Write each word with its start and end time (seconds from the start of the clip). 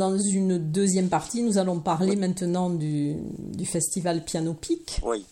Dans 0.00 0.16
une 0.16 0.56
deuxième 0.56 1.10
partie, 1.10 1.42
nous 1.42 1.58
allons 1.58 1.78
parler 1.78 2.16
maintenant 2.16 2.70
du, 2.70 3.18
festival 3.66 4.24
Piano 4.24 4.54
Pic. 4.54 4.98
Oui. 5.04 5.26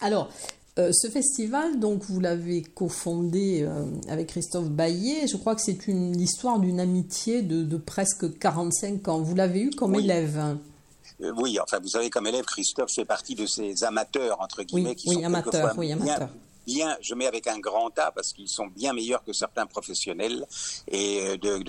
Alors, 0.00 0.30
euh, 0.78 0.92
ce 0.92 1.08
festival, 1.08 1.80
donc, 1.80 2.04
vous 2.04 2.20
l'avez 2.20 2.62
cofondé 2.62 3.62
euh, 3.62 3.84
avec 4.08 4.28
Christophe 4.28 4.70
Baillet. 4.70 5.26
Je 5.26 5.36
crois 5.36 5.56
que 5.56 5.60
c'est 5.60 5.88
une 5.88 6.20
histoire 6.20 6.60
d'une 6.60 6.78
amitié 6.78 7.42
de, 7.42 7.76
presque 7.78 8.38
45 8.38 9.08
ans. 9.08 9.18
Vous 9.22 9.34
l'avez 9.34 9.62
eu 9.62 9.70
comme 9.70 9.96
élève. 9.96 10.56
Euh, 11.20 11.32
oui, 11.38 11.58
enfin, 11.60 11.80
vous 11.82 11.88
savez, 11.88 12.08
comme 12.08 12.28
élève, 12.28 12.44
Christophe 12.44 12.92
fait 12.94 13.04
partie 13.04 13.34
de 13.34 13.44
ces 13.44 13.82
amateurs, 13.82 14.40
entre 14.40 14.62
guillemets, 14.62 14.94
qui 14.94 15.08
oui, 15.08 15.24
amateurs, 15.24 15.74
oui, 15.76 15.90
amateurs 15.90 16.30
je 16.66 17.14
mets 17.14 17.26
avec 17.26 17.46
un 17.46 17.58
grand 17.58 17.96
A 17.98 18.10
parce 18.10 18.32
qu'ils 18.32 18.48
sont 18.48 18.66
bien 18.66 18.92
meilleurs 18.92 19.24
que 19.24 19.32
certains 19.32 19.66
professionnels. 19.66 20.46
Et 20.88 21.36
euh, 21.42 21.62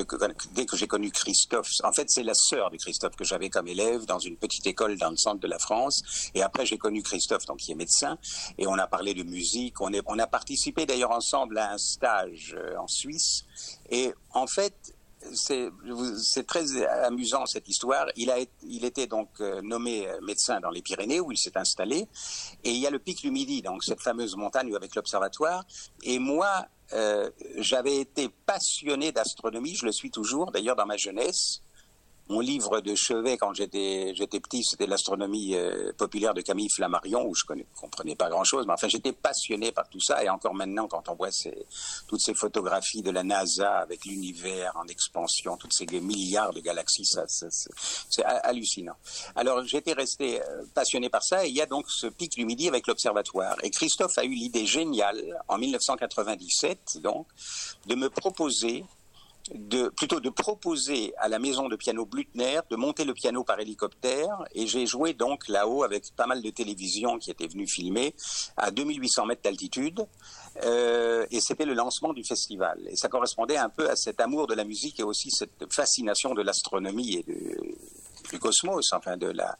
dès 0.53 0.65
que 0.65 0.77
j'ai 0.77 0.87
connu 0.87 1.11
Christophe, 1.11 1.69
en 1.83 1.91
fait, 1.91 2.09
c'est 2.09 2.23
la 2.23 2.33
sœur 2.33 2.71
de 2.71 2.77
Christophe 2.77 3.15
que 3.15 3.23
j'avais 3.23 3.49
comme 3.49 3.67
élève 3.67 4.05
dans 4.05 4.19
une 4.19 4.37
petite 4.37 4.67
école 4.67 4.97
dans 4.97 5.09
le 5.09 5.17
centre 5.17 5.39
de 5.39 5.47
la 5.47 5.59
France. 5.59 6.29
Et 6.33 6.41
après, 6.41 6.65
j'ai 6.65 6.77
connu 6.77 7.03
Christophe, 7.03 7.45
donc 7.45 7.57
qui 7.57 7.71
est 7.71 7.75
médecin, 7.75 8.17
et 8.57 8.67
on 8.67 8.75
a 8.75 8.87
parlé 8.87 9.13
de 9.13 9.23
musique. 9.23 9.81
On, 9.81 9.91
on 10.05 10.19
a 10.19 10.27
participé 10.27 10.85
d'ailleurs 10.85 11.11
ensemble 11.11 11.57
à 11.57 11.73
un 11.73 11.77
stage 11.77 12.55
euh, 12.57 12.77
en 12.77 12.87
Suisse. 12.87 13.43
Et 13.89 14.13
en 14.33 14.47
fait, 14.47 14.93
c'est 15.33 16.47
très 16.47 16.83
amusant 17.03 17.45
cette 17.45 17.67
histoire. 17.67 18.07
Il, 18.15 18.29
a, 18.31 18.37
il 18.63 18.85
était 18.85 19.07
donc 19.07 19.29
euh, 19.39 19.61
nommé 19.61 20.07
euh, 20.07 20.19
médecin 20.21 20.59
dans 20.59 20.69
les 20.69 20.81
Pyrénées 20.81 21.19
où 21.19 21.31
il 21.31 21.37
s'est 21.37 21.57
installé. 21.57 22.07
Et 22.63 22.71
il 22.71 22.77
y 22.77 22.87
a 22.87 22.91
le 22.91 22.99
pic 22.99 23.21
du 23.21 23.31
Midi, 23.31 23.61
donc 23.61 23.83
cette 23.83 24.01
fameuse 24.01 24.35
montagne 24.35 24.73
avec 24.75 24.95
l'observatoire. 24.95 25.65
Et 26.03 26.19
moi, 26.19 26.65
euh, 26.93 27.29
j'avais 27.57 27.97
été 27.97 28.29
passionné 28.45 29.11
d'astronomie, 29.11 29.75
je 29.75 29.85
le 29.85 29.91
suis 29.91 30.11
toujours 30.11 30.51
d'ailleurs 30.51 30.75
dans 30.75 30.85
ma 30.85 30.97
jeunesse 30.97 31.61
mon 32.29 32.39
livre 32.39 32.81
de 32.81 32.95
chevet 32.95 33.37
quand 33.37 33.53
j'étais 33.53 34.13
petit, 34.39 34.63
c'était 34.63 34.87
l'astronomie 34.87 35.55
euh, 35.55 35.93
populaire 35.97 36.33
de 36.33 36.41
Camille 36.41 36.69
Flammarion, 36.69 37.25
où 37.25 37.33
je 37.33 37.43
ne 37.53 37.63
comprenais 37.79 38.15
pas 38.15 38.29
grand-chose, 38.29 38.65
mais 38.67 38.73
enfin 38.73 38.87
j'étais 38.87 39.13
passionné 39.13 39.71
par 39.71 39.89
tout 39.89 39.99
ça, 39.99 40.23
et 40.23 40.29
encore 40.29 40.53
maintenant 40.53 40.87
quand 40.87 41.07
on 41.09 41.15
voit 41.15 41.31
ces, 41.31 41.65
toutes 42.07 42.21
ces 42.21 42.33
photographies 42.33 43.01
de 43.01 43.11
la 43.11 43.23
NASA 43.23 43.77
avec 43.77 44.05
l'univers 44.05 44.71
en 44.75 44.87
expansion, 44.87 45.57
toutes 45.57 45.73
ces 45.73 45.85
milliards 45.99 46.53
de 46.53 46.59
galaxies, 46.59 47.05
ça, 47.05 47.25
c'est 47.27 48.23
hallucinant. 48.23 48.95
Alors 49.35 49.63
j'étais 49.65 49.93
resté 49.93 50.41
euh, 50.41 50.63
passionné 50.73 51.09
par 51.09 51.23
ça, 51.23 51.45
et 51.45 51.49
il 51.49 51.55
y 51.55 51.61
a 51.61 51.65
donc 51.65 51.85
ce 51.89 52.07
pic 52.07 52.33
du 52.33 52.45
midi 52.45 52.67
avec 52.67 52.87
l'observatoire, 52.87 53.55
et 53.63 53.69
Christophe 53.69 54.17
a 54.17 54.25
eu 54.25 54.33
l'idée 54.33 54.65
géniale 54.65 55.23
en 55.47 55.57
1997 55.57 56.99
donc 57.01 57.27
de 57.85 57.95
me 57.95 58.09
proposer 58.09 58.83
de, 59.53 59.89
plutôt 59.89 60.19
de 60.19 60.29
proposer 60.29 61.13
à 61.17 61.27
la 61.27 61.39
maison 61.39 61.67
de 61.67 61.75
piano 61.75 62.05
Blutner 62.05 62.59
de 62.69 62.75
monter 62.75 63.05
le 63.05 63.13
piano 63.13 63.43
par 63.43 63.59
hélicoptère. 63.59 64.43
Et 64.53 64.67
j'ai 64.67 64.85
joué 64.85 65.13
donc 65.13 65.47
là-haut 65.47 65.83
avec 65.83 66.03
pas 66.15 66.27
mal 66.27 66.41
de 66.41 66.49
télévisions 66.49 67.17
qui 67.17 67.31
étaient 67.31 67.47
venues 67.47 67.67
filmer 67.67 68.13
à 68.57 68.71
2800 68.71 69.25
mètres 69.25 69.41
d'altitude. 69.43 70.05
Euh, 70.63 71.25
et 71.29 71.39
c'était 71.39 71.65
le 71.65 71.73
lancement 71.73 72.13
du 72.13 72.23
festival. 72.23 72.79
Et 72.89 72.95
ça 72.95 73.09
correspondait 73.09 73.57
un 73.57 73.69
peu 73.69 73.89
à 73.89 73.95
cet 73.95 74.19
amour 74.19 74.47
de 74.47 74.53
la 74.53 74.63
musique 74.63 74.99
et 74.99 75.03
aussi 75.03 75.29
cette 75.31 75.71
fascination 75.71 76.33
de 76.33 76.41
l'astronomie 76.41 77.15
et 77.15 77.23
de, 77.23 77.66
du 78.31 78.39
cosmos, 78.39 78.91
enfin 78.93 79.17
de 79.17 79.27
la, 79.27 79.57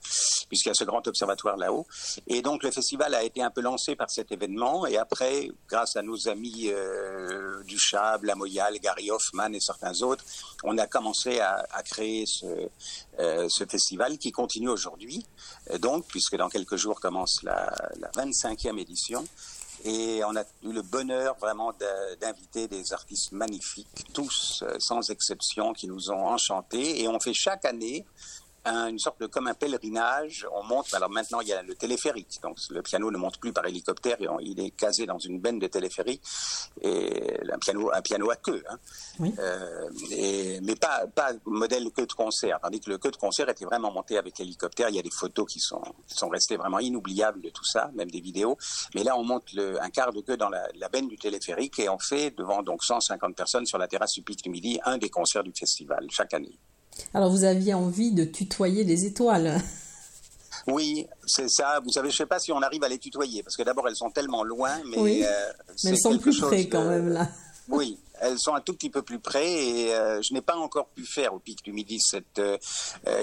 puisqu'il 0.47 0.69
y 0.69 0.71
a 0.71 0.75
ce 0.75 0.83
grand 0.83 1.05
observatoire 1.07 1.57
là-haut. 1.57 1.85
Et 2.27 2.41
donc 2.41 2.63
le 2.63 2.71
festival 2.71 3.13
a 3.13 3.23
été 3.23 3.41
un 3.41 3.49
peu 3.49 3.61
lancé 3.61 3.95
par 3.95 4.09
cet 4.09 4.31
événement. 4.31 4.85
Et 4.85 4.97
après, 4.97 5.49
grâce 5.67 5.95
à 5.95 6.01
nos 6.01 6.27
amis 6.27 6.69
euh, 6.69 7.63
du 7.63 7.77
Chab, 7.77 8.23
Lamoyal, 8.23 8.79
Gary 8.79 9.11
Hoffman 9.11 9.53
et 9.53 9.59
certains 9.59 10.01
autres, 10.01 10.23
on 10.63 10.77
a 10.77 10.87
commencé 10.87 11.39
à, 11.39 11.65
créer 11.83 12.25
ce, 12.25 12.45
euh, 13.19 13.47
ce 13.49 13.65
festival 13.65 14.17
qui 14.17 14.31
continue 14.31 14.69
aujourd'hui. 14.69 15.25
Euh, 15.71 15.77
donc, 15.77 16.05
puisque 16.07 16.35
dans 16.35 16.49
quelques 16.49 16.75
jours 16.75 16.99
commence 16.99 17.43
la, 17.43 17.73
la 17.99 18.09
25e 18.11 18.79
édition. 18.79 19.25
Et 19.85 20.23
on 20.25 20.35
a 20.35 20.41
eu 20.63 20.71
le 20.71 20.81
bonheur 20.81 21.37
vraiment 21.39 21.71
d'inviter 22.19 22.67
des 22.67 22.93
artistes 22.93 23.31
magnifiques, 23.31 24.07
tous 24.11 24.63
sans 24.79 25.11
exception, 25.11 25.73
qui 25.73 25.87
nous 25.87 26.09
ont 26.09 26.25
enchantés. 26.25 27.01
Et 27.01 27.07
on 27.07 27.19
fait 27.19 27.35
chaque 27.35 27.63
année 27.63 28.03
une 28.67 28.99
sorte 28.99 29.19
de 29.21 29.27
comme 29.27 29.47
un 29.47 29.53
pèlerinage. 29.53 30.47
On 30.53 30.63
monte. 30.63 30.93
Alors 30.93 31.09
maintenant, 31.09 31.41
il 31.41 31.47
y 31.47 31.53
a 31.53 31.61
le 31.61 31.75
téléphérique. 31.75 32.39
Donc 32.41 32.57
le 32.69 32.81
piano 32.81 33.11
ne 33.11 33.17
monte 33.17 33.39
plus 33.39 33.53
par 33.53 33.65
hélicoptère. 33.65 34.17
il 34.41 34.59
est 34.59 34.71
casé 34.71 35.05
dans 35.05 35.19
une 35.19 35.39
benne 35.39 35.59
de 35.59 35.67
téléphérique 35.67 36.21
et 36.81 37.37
un 37.51 37.57
piano, 37.57 37.91
un 37.93 38.01
piano 38.01 38.29
à 38.29 38.35
queue. 38.35 38.63
Hein. 38.69 38.77
Euh, 39.39 39.89
et, 40.11 40.59
mais 40.61 40.75
pas 40.75 41.07
pas 41.07 41.31
modèle 41.45 41.89
queue 41.91 42.05
de 42.05 42.13
concert. 42.13 42.59
Tandis 42.61 42.79
que 42.79 42.89
le 42.89 42.97
queue 42.97 43.11
de 43.11 43.17
concert 43.17 43.49
était 43.49 43.65
vraiment 43.65 43.91
monté 43.91 44.17
avec 44.17 44.37
l'hélicoptère. 44.37 44.89
Il 44.89 44.95
y 44.95 44.99
a 44.99 45.03
des 45.03 45.11
photos 45.11 45.51
qui 45.51 45.59
sont 45.59 45.81
qui 46.07 46.15
sont 46.15 46.29
restées 46.29 46.57
vraiment 46.57 46.79
inoubliables 46.79 47.41
de 47.41 47.49
tout 47.49 47.65
ça, 47.65 47.89
même 47.93 48.11
des 48.11 48.21
vidéos. 48.21 48.57
Mais 48.95 49.03
là, 49.03 49.17
on 49.17 49.23
monte 49.23 49.53
le, 49.53 49.81
un 49.81 49.89
quart 49.89 50.13
de 50.13 50.21
queue 50.21 50.37
dans 50.37 50.49
la, 50.49 50.67
la 50.75 50.89
benne 50.89 51.07
du 51.07 51.17
téléphérique 51.17 51.79
et 51.79 51.89
on 51.89 51.99
fait 51.99 52.31
devant 52.31 52.63
donc 52.63 52.83
150 52.83 53.35
personnes 53.35 53.65
sur 53.65 53.77
la 53.77 53.87
terrasse 53.87 54.13
du 54.13 54.21
Pic 54.21 54.43
du 54.43 54.49
Midi 54.49 54.79
un 54.85 54.97
des 54.97 55.09
concerts 55.09 55.43
du 55.43 55.53
festival 55.53 56.07
chaque 56.09 56.33
année. 56.33 56.57
Alors 57.13 57.29
vous 57.29 57.43
aviez 57.43 57.73
envie 57.73 58.11
de 58.11 58.23
tutoyer 58.23 58.83
les 58.83 59.05
étoiles. 59.05 59.61
Oui, 60.67 61.07
c'est 61.25 61.49
ça. 61.49 61.79
Vous 61.79 61.91
savez, 61.91 62.09
je 62.09 62.15
ne 62.15 62.17
sais 62.17 62.25
pas 62.25 62.39
si 62.39 62.51
on 62.51 62.61
arrive 62.61 62.83
à 62.83 62.89
les 62.89 62.97
tutoyer, 62.97 63.41
parce 63.41 63.55
que 63.55 63.63
d'abord 63.63 63.87
elles 63.87 63.95
sont 63.95 64.11
tellement 64.11 64.43
loin, 64.43 64.81
mais, 64.85 65.25
euh, 65.25 65.29
elles 65.85 65.97
sont 65.97 66.17
plus 66.17 66.39
près 66.41 66.67
quand 66.67 66.83
même 66.83 67.09
là. 67.09 67.29
Oui, 67.69 67.97
elles 68.21 68.39
sont 68.39 68.53
un 68.53 68.61
tout 68.61 68.73
petit 68.73 68.89
peu 68.89 69.01
plus 69.01 69.19
près 69.19 69.51
et 69.51 69.93
euh, 69.93 70.21
je 70.21 70.33
n'ai 70.33 70.39
pas 70.39 70.55
encore 70.55 70.87
pu 70.87 71.05
faire 71.05 71.33
au 71.33 71.39
pic 71.39 71.61
du 71.65 71.73
midi 71.73 71.99
cette. 71.99 72.39
Euh, 72.39 72.57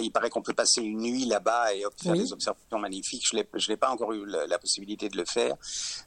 il 0.03 0.11
paraît 0.11 0.29
qu'on 0.29 0.43
peut 0.43 0.53
passer 0.53 0.83
une 0.83 1.01
nuit 1.01 1.25
là-bas 1.25 1.75
et 1.75 1.83
faire 1.97 2.13
des 2.13 2.31
observations 2.31 2.79
magnifiques. 2.79 3.25
Je 3.31 3.37
ne 3.39 3.67
l'ai 3.69 3.77
pas 3.79 3.89
encore 3.89 4.13
eu 4.13 4.27
la, 4.27 4.59
possibilité 4.59 5.09
de 5.09 5.17
le 5.17 5.25
faire, 5.25 5.57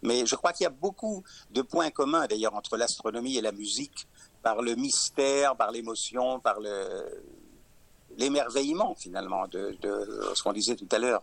mais 0.04 0.28
je 0.28 0.36
crois 0.36 0.54
qu'il 0.54 0.66
y 0.66 0.68
a 0.68 0.72
beaucoup 0.72 1.24
de 1.50 1.64
points 1.64 1.90
communs 1.90 2.28
d'ailleurs 2.28 2.54
entre 2.54 2.78
l'astronomie 2.78 3.38
et 3.38 3.42
la 3.42 3.52
musique 3.52 4.08
par 4.44 4.62
le 4.62 4.76
mystère, 4.76 5.56
par 5.56 5.72
l'émotion, 5.72 6.40
par 6.40 6.60
le 6.60 7.06
l'émerveillement 8.18 8.96
finalement 8.96 9.48
de, 9.48 9.78
ce 10.34 10.44
qu'on 10.44 10.54
disait 10.54 10.76
tout 10.76 10.88
à 10.92 11.00
l'heure. 11.00 11.22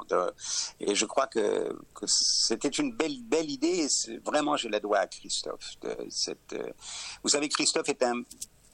Et 0.80 0.94
je 0.94 1.04
crois 1.04 1.26
que, 1.26 1.76
c'était 2.06 2.68
une 2.68 2.92
belle 2.92 3.22
belle 3.22 3.50
idée. 3.50 3.86
Et 3.86 4.18
vraiment, 4.18 4.56
je 4.56 4.68
la 4.68 4.80
dois 4.80 4.98
à 4.98 5.06
Christophe. 5.06 5.74
Euh, 5.84 6.72
vous 7.22 7.28
savez, 7.28 7.48
Christophe 7.48 7.88
est 7.88 8.02
un 8.02 8.22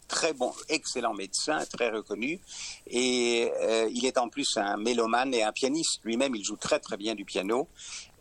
très 0.07 0.33
bon, 0.33 0.53
excellent 0.69 1.15
médecin, 1.15 1.65
très 1.73 1.89
reconnu, 1.89 2.41
et 2.89 3.49
euh, 3.61 3.89
il 3.93 4.05
est 4.07 4.19
en 4.19 4.29
plus 4.29 4.57
un 4.57 4.77
mélomane 4.77 5.33
et 5.35 5.45
un 5.45 5.53
pianiste. 5.53 6.01
Lui-même, 6.05 6.35
il 6.35 6.45
joue 6.45 6.57
très 6.57 6.81
très 6.81 6.97
bien 6.97 7.15
du 7.15 7.25
piano. 7.25 7.69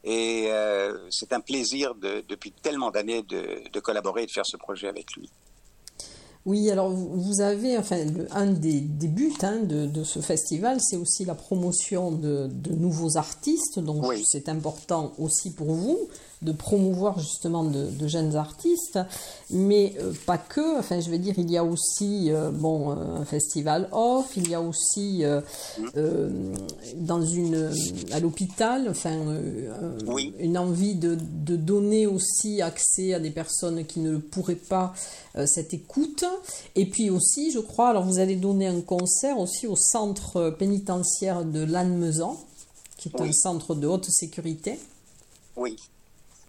Et 0.03 0.45
euh, 0.49 1.09
c'est 1.09 1.33
un 1.33 1.41
plaisir 1.41 1.93
de, 1.95 2.23
depuis 2.27 2.51
tellement 2.51 2.89
d'années 2.89 3.21
de 3.23 3.79
collaborer 3.79 4.23
et 4.23 4.25
de 4.27 4.31
faire 4.31 4.45
ce 4.45 4.55
projet 4.55 4.87
avec 4.87 5.13
lui. 5.13 5.29
Oui, 6.45 6.71
alors 6.71 6.89
vous 6.89 7.41
avez, 7.41 7.77
enfin, 7.77 7.97
un 8.31 8.47
des, 8.47 8.81
buts 8.81 9.33
hein, 9.43 9.59
de, 9.63 10.03
ce 10.03 10.19
festival, 10.19 10.79
c'est 10.79 10.95
aussi 10.95 11.25
la 11.25 11.35
promotion 11.35 12.11
de, 12.11 12.49
nouveaux 12.71 13.17
artistes, 13.17 13.79
donc 13.79 14.05
c'est 14.25 14.49
important 14.49 15.13
aussi 15.17 15.51
pour 15.51 15.67
vous 15.67 15.99
de 16.41 16.53
promouvoir 16.53 17.19
justement 17.19 17.65
de, 17.65 18.07
jeunes 18.07 18.35
artistes, 18.37 18.97
mais 19.49 19.93
euh, 19.99 20.13
pas 20.25 20.37
que. 20.37 20.79
Enfin, 20.79 21.01
je 21.01 21.09
veux 21.09 21.17
dire, 21.17 21.35
il 21.37 21.51
y 21.51 21.57
a 21.57 21.63
aussi 21.65 22.31
euh, 22.31 22.49
bon 22.49 22.91
euh, 22.91 23.17
un 23.17 23.25
festival 23.25 23.89
off, 23.91 24.31
il 24.37 24.49
y 24.49 24.55
a 24.55 24.61
aussi 24.61 25.23
dans 26.95 27.21
une 27.21 27.71
à 28.11 28.19
l'hôpital, 28.19 28.87
enfin, 28.89 29.17
une 30.39 30.57
envie 30.57 30.95
de, 30.95 31.17
de, 31.19 31.55
donner 31.55 32.07
aussi 32.07 32.61
accès 32.61 33.13
à 33.13 33.19
des 33.19 33.31
personnes 33.31 33.85
qui 33.85 33.99
ne 33.99 34.17
pourraient 34.17 34.55
pas 34.55 34.93
cette 35.45 35.73
écoute. 35.73 36.23
Et 36.75 36.85
puis 36.85 37.09
aussi, 37.09 37.51
je 37.51 37.59
crois, 37.59 37.89
alors 37.89 38.05
vous 38.05 38.19
allez 38.19 38.35
donner 38.35 38.67
un 38.67 38.81
concert 38.81 39.39
aussi 39.39 39.67
au 39.67 39.75
centre 39.75 40.51
pénitentiaire 40.51 41.43
de 41.43 41.63
Lannemezan, 41.63 42.39
qui 42.97 43.09
est 43.09 43.21
un 43.21 43.31
centre 43.33 43.75
de 43.75 43.87
haute 43.87 44.09
sécurité. 44.09 44.79
Oui. 45.55 45.75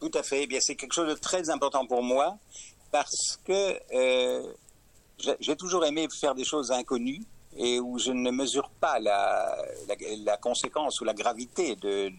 Tout 0.00 0.10
à 0.14 0.22
fait. 0.22 0.44
Eh 0.44 0.46
bien, 0.46 0.60
c'est 0.60 0.76
quelque 0.76 0.94
chose 0.94 1.08
de 1.08 1.14
très 1.14 1.50
important 1.50 1.86
pour 1.86 2.02
moi 2.02 2.38
parce 2.90 3.38
que 3.44 3.78
euh, 3.94 4.52
j'ai 5.40 5.56
toujours 5.56 5.84
aimé 5.84 6.08
faire 6.18 6.34
des 6.34 6.44
choses 6.44 6.72
inconnues 6.72 7.22
et 7.56 7.80
où 7.80 7.98
je 7.98 8.12
ne 8.12 8.30
mesure 8.30 8.70
pas 8.80 8.98
la, 8.98 9.56
conséquence 10.40 11.00
ou 11.00 11.04
la 11.04 11.14
gravité 11.14 11.76
de, 11.76 12.10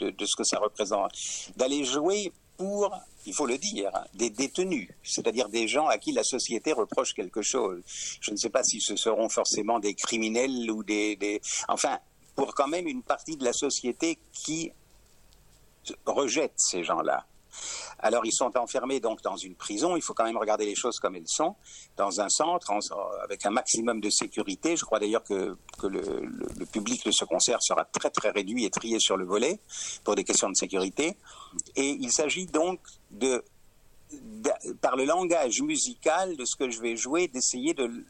ce 0.00 0.36
que 0.36 0.44
ça 0.44 0.58
représente. 0.58 1.12
D'aller 1.56 1.84
jouer 1.84 2.32
pour, 2.56 2.90
il 3.26 3.34
faut 3.34 3.46
le 3.46 3.58
dire, 3.58 3.90
des 4.14 4.30
détenus, 4.30 4.88
c'est-à-dire 5.02 5.48
des 5.48 5.68
gens 5.68 5.86
à 5.86 5.98
qui 5.98 6.12
la 6.12 6.24
société 6.24 6.72
reproche 6.72 7.14
quelque 7.14 7.42
chose. 7.42 7.82
Je 8.20 8.32
ne 8.32 8.36
sais 8.36 8.50
pas 8.50 8.64
si 8.64 8.80
ce 8.80 8.96
seront 8.96 9.28
forcément 9.28 9.78
des 9.78 9.94
criminels 9.94 10.70
ou 10.70 10.82
des... 10.82 11.40
Enfin, 11.68 11.98
pour 12.34 12.54
quand 12.54 12.68
même 12.68 12.86
une 12.86 13.02
partie 13.02 13.36
de 13.36 13.44
la 13.44 13.52
société 13.52 14.18
qui 14.32 14.72
rejette 16.06 16.54
ces 16.56 16.84
gens-là. 16.84 17.26
Alors 17.98 18.24
ils 18.24 18.32
sont 18.32 18.56
enfermés 18.56 19.00
donc 19.00 19.22
dans 19.22 19.36
une 19.36 19.54
prison. 19.54 19.96
Il 19.96 20.02
faut 20.02 20.14
quand 20.14 20.24
même 20.24 20.36
regarder 20.36 20.64
les 20.64 20.74
choses 20.74 20.98
comme 20.98 21.16
elles 21.16 21.28
sont, 21.28 21.56
dans 21.96 22.20
un 22.20 22.28
centre 22.28 22.72
avec 23.22 23.44
un 23.44 23.50
maximum 23.50 24.00
de 24.00 24.10
sécurité. 24.10 24.76
Je 24.76 24.84
crois 24.84 24.98
d'ailleurs 24.98 25.24
que, 25.24 25.56
le, 25.82 26.66
public 26.72 27.04
de 27.04 27.10
ce 27.10 27.24
concert 27.24 27.62
sera 27.62 27.84
très 27.84 28.10
très 28.10 28.30
réduit 28.30 28.64
et 28.64 28.70
trié 28.70 28.98
sur 29.00 29.16
le 29.16 29.24
volet 29.24 29.60
pour 30.04 30.14
des 30.14 30.24
questions 30.24 30.48
de 30.48 30.56
sécurité. 30.56 31.16
Et 31.76 31.90
il 31.90 32.12
s'agit 32.12 32.46
donc 32.46 32.80
de 33.10 33.44
par 34.80 34.96
le 34.96 35.04
langage 35.04 35.62
musical 35.62 36.36
de 36.36 36.44
ce 36.44 36.56
que 36.56 36.70
je 36.70 36.80
vais 36.80 36.96
jouer, 36.96 37.28
d'essayer 37.28 37.74
de 37.74 38.04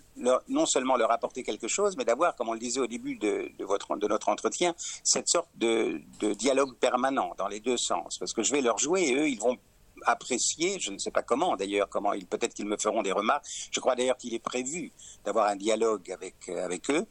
non 0.49 0.67
seulement 0.67 0.97
leur 0.97 1.11
apporter 1.11 1.43
quelque 1.43 1.69
chose, 1.69 1.97
mais 1.97 2.05
d'avoir, 2.05 2.37
comme 2.37 2.49
on 2.49 2.53
le 2.53 2.59
disait 2.59 2.81
au 2.81 2.87
début 2.87 3.17
de, 3.17 3.51
notre 3.59 4.29
entretien, 4.29 4.75
cette 5.03 5.29
sorte 5.29 5.49
de, 5.57 6.01
dialogue 6.35 6.77
permanent 6.77 7.35
dans 7.39 7.49
les 7.49 7.61
deux 7.61 7.77
sens. 7.77 8.19
Parce 8.19 8.33
que 8.33 8.43
je 8.43 8.53
vais 8.53 8.61
leur 8.61 8.79
jouer 8.79 9.03
et 9.03 9.15
eux, 9.15 9.29
ils 9.29 9.41
vont 9.41 9.57
apprécier, 10.07 10.81
je 10.81 10.91
ne 10.91 10.99
sais 10.99 11.11
pas 11.11 11.23
comment 11.23 11.57
d'ailleurs, 11.57 11.89
comment 11.89 12.15
ils, 12.15 12.27
peut-être 12.27 12.55
qu'ils 12.55 12.67
me 12.67 12.77
feront 12.79 13.03
des 13.03 13.13
remarques. 13.13 13.45
Je 13.71 13.81
crois 13.81 13.97
d'ailleurs 13.97 14.17
qu'il 14.17 14.33
est 14.35 14.39
prévu 14.39 14.93
d'avoir 15.25 15.47
un 15.47 15.57
dialogue 15.57 16.11
avec, 16.11 16.49
avec 16.49 16.91
eux. 16.91 17.07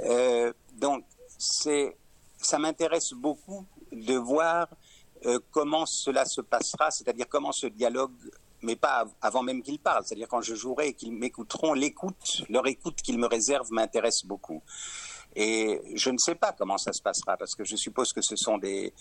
Euh, 0.00 0.52
donc, 0.74 1.04
c'est, 1.38 1.96
ça 2.38 2.58
m'intéresse 2.58 3.12
beaucoup 3.12 3.66
de 3.92 4.14
voir 4.14 4.68
euh, 5.26 5.38
comment 5.50 5.86
cela 5.86 6.24
se 6.24 6.40
passera, 6.40 6.90
c'est-à-dire 6.90 7.26
comment 7.28 7.52
ce 7.52 7.66
dialogue, 7.66 8.12
mais 8.62 8.76
pas 8.76 9.04
avant 9.20 9.42
même 9.42 9.62
qu'ils 9.62 9.78
parlent, 9.78 10.04
c'est-à-dire 10.04 10.28
quand 10.28 10.40
je 10.40 10.54
jouerai 10.54 10.88
et 10.88 10.94
qu'ils 10.94 11.12
m'écouteront, 11.12 11.74
l'écoute, 11.74 12.44
leur 12.48 12.66
écoute 12.66 12.96
qu'ils 13.02 13.18
me 13.18 13.26
réservent 13.26 13.70
m'intéresse 13.70 14.24
beaucoup. 14.24 14.62
Et 15.34 15.80
je 15.94 16.10
ne 16.10 16.18
sais 16.18 16.34
pas 16.34 16.52
comment 16.52 16.76
ça 16.78 16.92
se 16.92 17.00
passera, 17.00 17.36
parce 17.36 17.54
que 17.54 17.64
je 17.64 17.76
suppose 17.76 18.12
que 18.12 18.20
ce 18.20 18.36
sont 18.36 18.58
des, 18.58 18.92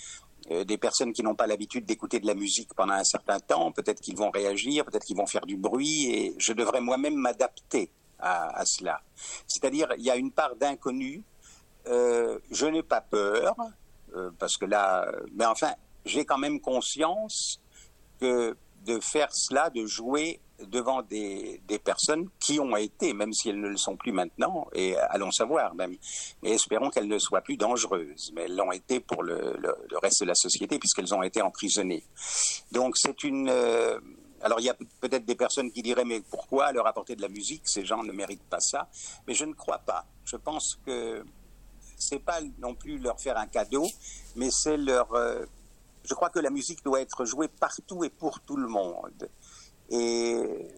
euh, 0.49 0.63
des 0.63 0.77
personnes 0.77 1.11
qui 1.11 1.23
n'ont 1.23 1.35
pas 1.35 1.47
l'habitude 1.47 1.85
d'écouter 1.85 2.19
de 2.19 2.27
la 2.27 2.35
musique 2.35 2.73
pendant 2.73 2.93
un 2.93 3.03
certain 3.03 3.39
temps. 3.39 3.71
Peut-être 3.71 3.99
qu'ils 3.99 4.15
vont 4.15 4.29
réagir, 4.29 4.85
peut-être 4.85 5.03
qu'ils 5.03 5.17
vont 5.17 5.27
faire 5.27 5.45
du 5.45 5.57
bruit, 5.57 6.05
et 6.09 6.35
je 6.37 6.53
devrais 6.53 6.81
moi-même 6.81 7.15
m'adapter 7.15 7.91
à, 8.19 8.63
cela. 8.65 9.01
C'est-à-dire, 9.47 9.89
il 9.97 10.03
y 10.03 10.11
a 10.11 10.15
une 10.15 10.31
part 10.31 10.55
d'inconnu. 10.55 11.23
Euh, 11.87 12.37
je 12.51 12.67
n'ai 12.67 12.83
pas 12.83 13.01
peur, 13.01 13.55
parce 14.37 14.57
que 14.57 14.65
là, 14.65 15.11
mais 15.33 15.45
enfin, 15.45 15.73
j'ai 16.05 16.25
quand 16.25 16.37
même 16.37 16.59
conscience 16.59 17.61
que 18.19 18.55
de 18.85 18.99
faire 18.99 19.29
cela, 19.31 19.69
de 19.69 19.85
jouer 19.85 20.41
devant 20.67 21.01
des, 21.01 21.61
des, 21.67 21.79
personnes 21.79 22.29
qui 22.39 22.59
ont 22.59 22.75
été, 22.75 23.13
même 23.13 23.33
si 23.33 23.49
elles 23.49 23.59
ne 23.59 23.67
le 23.67 23.77
sont 23.77 23.95
plus 23.95 24.11
maintenant, 24.11 24.67
et 24.73 24.95
allons 24.95 25.31
savoir 25.31 25.73
même, 25.75 25.95
mais 26.43 26.51
espérons 26.51 26.89
qu'elles 26.89 27.07
ne 27.07 27.17
soient 27.17 27.41
plus 27.41 27.57
dangereuses, 27.57 28.31
mais 28.35 28.43
elles 28.43 28.55
l'ont 28.55 28.71
été 28.71 28.99
pour 28.99 29.23
le, 29.23 29.57
le, 29.57 29.97
reste 29.97 30.21
de 30.21 30.27
la 30.27 30.35
société 30.35 30.79
puisqu'elles 30.79 31.13
ont 31.13 31.23
été 31.23 31.41
emprisonnées. 31.41 32.03
Donc 32.71 32.97
c'est 32.97 33.23
une... 33.23 33.49
Euh, 33.49 33.99
alors 34.43 34.59
il 34.59 34.65
y 34.65 34.69
a 34.69 34.75
peut-être 34.99 35.25
des 35.25 35.35
personnes 35.35 35.71
qui 35.71 35.83
diraient 35.83 36.05
mais 36.05 36.21
pourquoi 36.21 36.71
leur 36.71 36.87
apporter 36.87 37.15
de 37.15 37.21
la 37.21 37.29
musique? 37.29 37.61
Ces 37.65 37.85
gens 37.85 38.03
ne 38.03 38.11
méritent 38.11 38.49
pas 38.49 38.59
ça, 38.59 38.89
mais 39.27 39.33
je 39.33 39.45
ne 39.45 39.53
crois 39.53 39.79
pas. 39.79 40.05
Je 40.25 40.35
pense 40.35 40.79
que 40.85 41.23
c'est 41.97 42.23
pas 42.23 42.39
non 42.57 42.73
plus 42.73 42.97
leur 42.97 43.19
faire 43.19 43.37
un 43.37 43.45
cadeau, 43.45 43.85
mais 44.35 44.49
c'est 44.51 44.77
leur 44.77 45.13
euh, 45.13 45.45
je 46.03 46.13
crois 46.13 46.29
que 46.29 46.39
la 46.39 46.49
musique 46.49 46.83
doit 46.83 47.01
être 47.01 47.25
jouée 47.25 47.47
partout 47.47 48.03
et 48.03 48.09
pour 48.09 48.39
tout 48.41 48.57
le 48.57 48.67
monde. 48.67 49.29
Et 49.89 50.69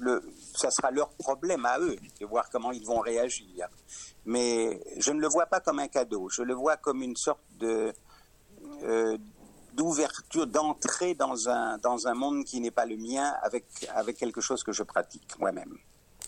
le, 0.00 0.22
ça 0.54 0.70
sera 0.70 0.90
leur 0.90 1.10
problème 1.10 1.64
à 1.66 1.78
eux 1.78 1.96
de 2.20 2.26
voir 2.26 2.48
comment 2.50 2.72
ils 2.72 2.84
vont 2.84 3.00
réagir. 3.00 3.68
Mais 4.24 4.80
je 4.98 5.12
ne 5.12 5.20
le 5.20 5.28
vois 5.28 5.46
pas 5.46 5.60
comme 5.60 5.78
un 5.78 5.88
cadeau, 5.88 6.28
je 6.28 6.42
le 6.42 6.54
vois 6.54 6.76
comme 6.76 7.02
une 7.02 7.16
sorte 7.16 7.44
de 7.58 7.92
euh, 8.82 9.16
d'ouverture, 9.74 10.46
d'entrée 10.46 11.14
dans 11.14 11.50
un, 11.50 11.76
dans 11.76 12.08
un 12.08 12.14
monde 12.14 12.44
qui 12.44 12.60
n'est 12.60 12.70
pas 12.70 12.86
le 12.86 12.96
mien 12.96 13.34
avec, 13.42 13.66
avec 13.94 14.16
quelque 14.16 14.40
chose 14.40 14.62
que 14.62 14.72
je 14.72 14.82
pratique 14.82 15.38
moi-même. 15.38 15.76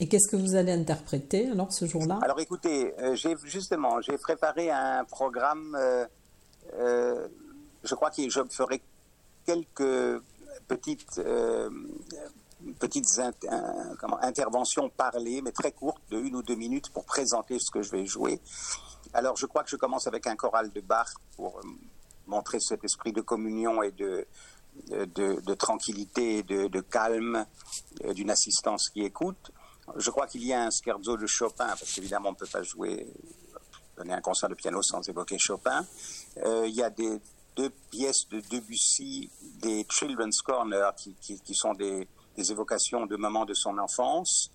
Et 0.01 0.07
qu'est-ce 0.07 0.29
que 0.29 0.37
vous 0.37 0.55
allez 0.55 0.73
interpréter 0.73 1.49
alors 1.49 1.73
ce 1.73 1.87
jour-là? 1.87 2.19
Alors 2.23 2.39
écoutez, 2.41 2.95
euh, 3.01 3.15
j'ai 3.15 3.37
justement 3.45 4.03
j'ai 4.03 4.19
préparé 4.19 4.71
un 4.71 5.05
programme 5.05 5.75
euh, 5.75 6.07
euh 6.75 7.27
je 7.85 7.95
crois 7.95 8.11
que 8.11 8.29
je 8.29 8.41
ferai 8.51 8.83
quelques 9.45 10.23
petites, 10.67 11.19
euh, 11.19 11.71
petites 12.79 13.21
interventions 14.23 14.91
parlées, 14.91 15.41
mais 15.43 15.53
très 15.53 15.73
courtes, 15.73 16.03
de 16.11 16.19
une 16.19 16.37
ou 16.37 16.43
deux 16.43 16.55
minutes, 16.55 16.91
pour 16.91 17.05
présenter 17.05 17.59
ce 17.59 17.71
que 17.71 17.83
je 17.83 17.91
vais 17.91 18.07
jouer. 18.07 18.41
Alors, 19.15 19.37
je 19.37 19.47
crois 19.47 19.65
que 19.65 19.71
je 19.71 19.77
commence 19.77 20.07
avec 20.07 20.27
un 20.27 20.37
choral 20.37 20.71
de 20.71 20.81
Bach 20.81 21.09
pour 21.37 21.61
montrer 22.27 22.61
cet 22.61 22.85
esprit 22.85 23.13
de 23.13 23.23
communion 23.23 23.83
et 23.83 23.91
de, 23.93 24.27
de, 24.91 25.55
tranquillité 25.55 26.39
et 26.39 26.43
de, 26.43 26.81
calme 26.81 27.47
d'une 28.15 28.31
assistance 28.31 28.91
qui 28.91 29.03
écoute. 29.03 29.51
Je 29.97 30.11
crois 30.11 30.27
qu'il 30.27 30.45
y 30.45 30.53
a 30.53 30.65
un 30.65 30.71
scherzo 30.71 31.17
de 31.17 31.27
Chopin, 31.27 31.69
parce 31.69 31.91
qu'évidemment, 31.91 32.29
on 32.29 32.33
ne 32.33 32.37
peut 32.37 32.53
pas 32.53 32.63
jouer, 32.63 33.07
donner 33.97 34.13
un 34.13 34.21
concert 34.21 34.51
de 34.51 34.55
piano 34.55 34.83
sans 34.83 35.01
évoquer 35.09 35.39
Chopin. 35.39 35.87
il 36.45 36.75
y 36.75 36.83
a 36.83 36.91
des, 36.91 37.19
deux 37.59 37.71
pièces 37.91 38.29
de 38.29 38.41
Debussy, 38.41 39.31
des 39.61 39.85
Children's 39.91 40.41
Corner, 40.43 40.95
qui, 40.95 41.55
sont 41.55 41.75
des, 41.75 42.07
évocations 42.37 43.05
de 43.05 43.17
moments 43.17 43.45
de 43.45 43.55
son 43.55 43.77
enfance. 43.79 44.53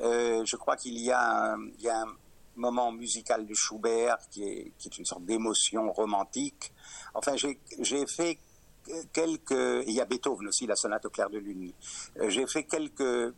Euh, 0.00 0.42
je 0.46 0.56
crois 0.56 0.76
qu'il 0.76 0.98
y, 0.98 1.10
a 1.12 1.52
un, 1.52 2.06
moment 2.56 2.92
musical 2.92 3.46
de 3.46 3.54
Schubert 3.54 4.18
qui 4.30 4.42
est, 4.42 4.72
qui 4.78 4.88
est 4.88 4.98
une 4.98 5.04
sorte 5.04 5.24
d'émotion 5.24 5.92
romantique. 5.92 6.72
Enfin, 7.14 7.34
j'ai 7.36 8.06
fait 8.06 8.38
quelques... 9.12 9.84
Il 9.86 9.92
y 9.92 10.00
a 10.00 10.06
Beethoven 10.06 10.48
aussi, 10.48 10.66
la 10.66 10.76
sonate 10.76 11.04
au 11.04 11.10
clair 11.10 11.28
de 11.28 11.38
lune. 11.38 11.72
Euh, 12.18 12.30
j'ai 12.30 12.46
fait 12.46 12.64
quelques 12.64 13.34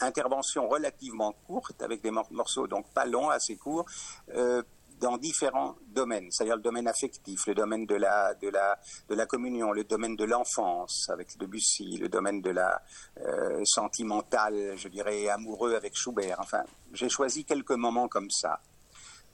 interventions 0.00 0.68
relativement 0.68 1.32
courtes 1.46 1.80
avec 1.82 2.02
des 2.02 2.10
morceaux 2.10 2.66
donc 2.66 2.86
pas 2.92 3.06
longs, 3.06 3.30
assez 3.30 3.56
courts, 3.56 3.86
euh, 4.34 4.62
dans 5.00 5.18
différents 5.18 5.76
domaines, 5.88 6.30
c'est-à-dire 6.30 6.56
le 6.56 6.62
domaine 6.62 6.88
affectif, 6.88 7.46
le 7.46 7.54
domaine 7.54 7.86
de 7.86 7.94
la, 7.94 8.34
de 8.34 8.48
la, 8.48 8.78
de 9.08 9.14
la 9.14 9.26
communion, 9.26 9.72
le 9.72 9.84
domaine 9.84 10.16
de 10.16 10.24
l'enfance 10.24 11.08
avec 11.10 11.36
Debussy, 11.38 11.98
le 11.98 12.08
domaine 12.08 12.40
de 12.40 12.50
la 12.50 12.80
euh, 13.20 13.64
sentimentale, 13.64 14.74
je 14.76 14.88
dirais, 14.88 15.28
amoureux 15.28 15.74
avec 15.74 15.96
Schubert. 15.96 16.36
Enfin, 16.40 16.62
j'ai 16.92 17.08
choisi 17.08 17.44
quelques 17.44 17.72
moments 17.72 18.08
comme 18.08 18.30
ça 18.30 18.60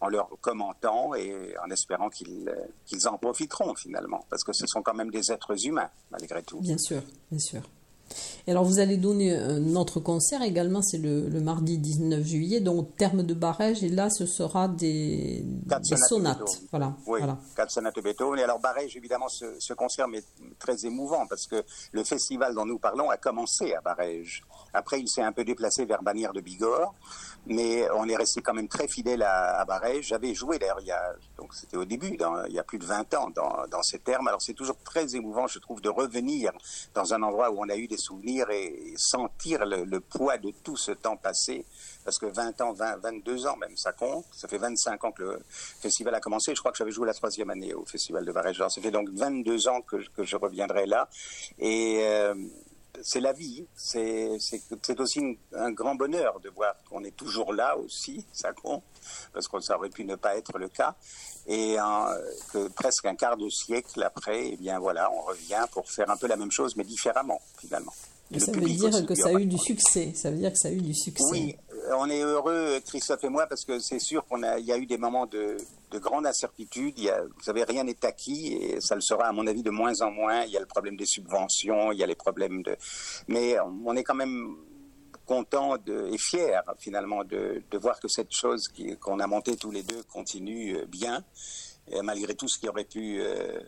en 0.00 0.08
leur 0.08 0.30
commentant 0.40 1.14
et 1.14 1.54
en 1.62 1.70
espérant 1.70 2.08
qu'ils 2.08 2.50
qu'ils 2.86 3.06
en 3.06 3.18
profiteront 3.18 3.74
finalement, 3.74 4.24
parce 4.30 4.44
que 4.44 4.52
ce 4.52 4.66
sont 4.66 4.82
quand 4.82 4.94
même 4.94 5.10
des 5.10 5.30
êtres 5.30 5.66
humains, 5.66 5.90
malgré 6.10 6.42
tout. 6.42 6.60
Bien 6.60 6.78
sûr, 6.78 7.02
bien 7.30 7.38
sûr. 7.38 7.62
Et 8.46 8.50
alors, 8.50 8.64
vous 8.64 8.78
allez 8.78 8.96
donner 8.96 9.34
un 9.34 9.76
autre 9.76 10.00
concert 10.00 10.42
également, 10.42 10.82
c'est 10.82 10.98
le, 10.98 11.28
mardi 11.40 11.78
19 11.78 12.24
juillet, 12.24 12.60
donc 12.60 12.96
terme 12.96 13.22
de 13.22 13.34
barrage, 13.34 13.82
et 13.82 13.88
là, 13.88 14.10
ce 14.10 14.26
sera 14.26 14.68
des, 14.68 15.44
sonates. 16.08 16.62
Voilà, 16.70 16.96
oui, 17.06 17.20
quatre 17.56 17.70
sonates 17.70 17.96
de 17.96 18.00
Beethoven. 18.00 18.40
Et 18.40 18.42
alors, 18.42 18.58
barrage, 18.58 18.96
évidemment, 18.96 19.28
ce, 19.28 19.72
concert 19.74 20.06
est 20.14 20.24
très 20.58 20.84
émouvant 20.84 21.26
parce 21.26 21.46
que 21.46 21.62
le 21.92 22.04
festival 22.04 22.54
dont 22.54 22.66
nous 22.66 22.78
parlons 22.78 23.10
a 23.10 23.16
commencé 23.16 23.72
à 23.74 23.80
Barège. 23.80 24.42
Après, 24.72 25.00
il 25.00 25.08
s'est 25.08 25.22
un 25.22 25.32
peu 25.32 25.44
déplacé 25.44 25.84
vers 25.84 26.02
Bagnères 26.02 26.32
de 26.32 26.40
Bigorre 26.40 26.94
mais 27.46 27.88
on 27.92 28.08
est 28.08 28.16
resté 28.16 28.42
quand 28.42 28.54
même 28.54 28.68
très 28.68 28.86
fidèle 28.86 29.22
à, 29.22 29.60
à 29.60 30.00
J'avais 30.00 30.34
joué 30.34 30.58
d'ailleurs, 30.58 30.80
il 30.80 30.86
y 30.86 30.92
a, 30.92 31.14
donc 31.38 31.54
c'était 31.54 31.76
au 31.76 31.84
début, 31.84 32.16
il 32.48 32.54
y 32.54 32.58
a 32.58 32.62
plus 32.62 32.78
de 32.78 32.84
20 32.84 33.14
ans 33.14 33.30
dans, 33.34 33.66
dans 33.70 33.82
ces 33.82 33.98
termes. 33.98 34.28
Alors 34.28 34.42
c'est 34.42 34.54
toujours 34.54 34.76
très 34.84 35.16
émouvant, 35.16 35.46
je 35.46 35.58
trouve, 35.58 35.80
de 35.80 35.88
revenir 35.88 36.52
dans 36.94 37.14
un 37.14 37.22
endroit 37.22 37.50
où 37.50 37.56
on 37.58 37.68
a 37.68 37.76
eu 37.76 37.86
des 37.86 37.96
souvenirs 38.00 38.50
et, 38.50 38.94
sentir 38.96 39.64
le, 39.64 40.00
poids 40.00 40.38
de 40.38 40.50
tout 40.64 40.76
ce 40.76 40.92
temps 40.92 41.16
passé. 41.16 41.64
Parce 42.04 42.18
que 42.18 42.26
20 42.26 42.60
ans, 42.62 42.72
20, 42.72 42.96
22 42.96 43.46
ans 43.46 43.56
même, 43.56 43.76
ça 43.76 43.92
compte. 43.92 44.24
Ça 44.32 44.48
fait 44.48 44.58
25 44.58 45.04
ans 45.04 45.12
que 45.12 45.22
le 45.22 45.42
festival 45.80 46.14
a 46.14 46.20
commencé. 46.20 46.54
Je 46.54 46.60
crois 46.60 46.72
que 46.72 46.78
j'avais 46.78 46.90
joué 46.90 47.06
la 47.06 47.14
troisième 47.14 47.50
année 47.50 47.74
au 47.74 47.84
festival 47.84 48.24
de. 48.24 48.32
Alors 48.36 48.70
ça 48.70 48.80
fait 48.80 48.90
donc 48.90 49.08
22 49.10 49.68
ans 49.68 49.82
que, 49.82 49.96
que 50.16 50.24
je 50.24 50.36
reviendrai 50.36 50.86
là. 50.86 51.08
Et 51.58 52.00
euh, 52.02 52.34
c'est 53.02 53.20
la 53.20 53.32
vie. 53.32 53.66
C'est 53.76 55.00
aussi 55.00 55.38
un 55.54 55.72
grand 55.72 55.94
bonheur 55.94 56.40
de 56.40 56.50
voir 56.50 56.74
qu'on 56.88 57.04
est 57.04 57.16
toujours 57.16 57.52
là 57.52 57.76
aussi, 57.76 58.24
ça 58.32 58.52
compte, 58.52 58.82
parce 59.32 59.48
que 59.48 59.60
ça 59.60 59.76
aurait 59.76 59.90
pu 59.90 60.04
ne 60.04 60.16
pas 60.16 60.36
être 60.36 60.58
le 60.58 60.68
cas. 60.68 60.94
Et 61.46 61.76
que 62.52 62.68
presque 62.68 63.06
un 63.06 63.16
quart 63.16 63.36
de 63.36 63.48
siècle 63.48 64.02
après, 64.02 64.50
eh 64.52 64.56
bien 64.56 64.78
voilà, 64.78 65.10
on 65.10 65.22
revient 65.22 65.64
pour 65.72 65.90
faire 65.90 66.10
un 66.10 66.16
peu 66.16 66.26
la 66.26 66.36
même 66.36 66.50
chose, 66.50 66.76
mais 66.76 66.84
différemment, 66.84 67.40
finalement. 67.58 67.92
ça 68.38 68.52
veut 68.52 68.60
dire 68.60 69.06
que 69.06 69.14
ça 69.14 69.28
a 69.28 69.32
eu 69.32 69.46
du 69.46 69.58
succès. 69.58 70.12
Ça 70.14 70.30
veut 70.30 70.36
dire 70.36 70.52
que 70.52 70.58
ça 70.58 70.68
a 70.68 70.72
eu 70.72 70.80
du 70.80 70.94
succès. 70.94 71.24
Oui, 71.30 71.56
on 71.96 72.08
est 72.08 72.22
heureux, 72.22 72.80
Christophe 72.86 73.24
et 73.24 73.28
moi, 73.28 73.46
parce 73.46 73.64
que 73.64 73.78
c'est 73.80 73.98
sûr 73.98 74.24
qu'il 74.26 74.66
y 74.66 74.72
a 74.72 74.78
eu 74.78 74.86
des 74.86 74.98
moments 74.98 75.26
de, 75.26 75.56
grande 75.98 76.26
incertitude. 76.26 76.94
Il 76.98 77.04
y 77.04 77.08
vous 77.08 77.42
savez, 77.42 77.64
rien 77.64 77.84
n'est 77.84 78.04
acquis 78.04 78.54
et 78.54 78.80
ça 78.80 78.94
le 78.94 79.00
sera, 79.00 79.26
à 79.26 79.32
mon 79.32 79.46
avis, 79.46 79.62
de 79.62 79.70
moins 79.70 80.00
en 80.02 80.10
moins. 80.10 80.44
Il 80.44 80.52
y 80.52 80.56
a 80.56 80.60
le 80.60 80.66
problème 80.66 80.96
des 80.96 81.06
subventions, 81.06 81.92
il 81.92 81.98
y 81.98 82.02
a 82.02 82.06
les 82.06 82.14
problèmes 82.14 82.62
de. 82.62 82.76
Mais 83.28 83.56
on 83.60 83.96
est 83.96 84.04
quand 84.04 84.14
même 84.14 84.56
content 85.26 85.76
et 85.86 86.18
fier, 86.18 86.62
finalement, 86.78 87.22
de, 87.22 87.62
voir 87.80 88.00
que 88.00 88.08
cette 88.08 88.32
chose 88.32 88.68
qu'on 89.00 89.20
a 89.20 89.26
montée 89.28 89.56
tous 89.56 89.70
les 89.70 89.84
deux 89.84 90.02
continue 90.04 90.76
euh, 90.76 90.86
bien, 90.86 91.24
malgré 92.02 92.34
tout 92.34 92.48
ce 92.48 92.58
qui 92.58 92.68
aurait 92.68 92.84
pu. 92.84 93.20
Euh, 93.20 93.60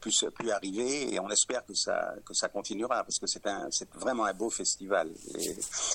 plus, 0.00 0.24
plus 0.34 0.50
arriver 0.50 1.12
et 1.12 1.20
on 1.20 1.28
espère 1.28 1.62
que 1.66 1.74
ça, 1.74 2.14
que 2.24 2.32
ça 2.32 2.48
continuera 2.48 3.04
parce 3.04 3.18
que 3.18 3.26
c'est 3.26 3.46
un, 3.46 3.68
c'est 3.70 3.92
vraiment 3.94 4.24
un 4.24 4.32
beau 4.32 4.48
festival 4.48 5.12